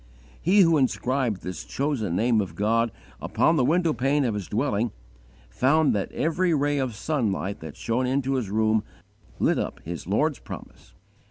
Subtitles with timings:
[0.41, 4.91] He who inscribed this chosen name of God upon the window pane of his dwelling,
[5.51, 8.83] found that every ray of sunlight that shone into his room
[9.37, 10.95] lit up his Lord's promise.